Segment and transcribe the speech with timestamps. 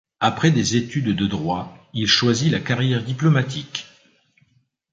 [0.19, 3.85] Après des études de droit il choisit la carrière diplomatique.